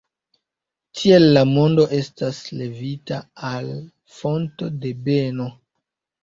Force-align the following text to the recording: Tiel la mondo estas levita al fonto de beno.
Tiel 1.01 1.25
la 1.37 1.43
mondo 1.49 1.85
estas 1.97 2.39
levita 2.61 3.19
al 3.51 3.69
fonto 4.23 4.71
de 4.87 4.95
beno. 5.11 5.49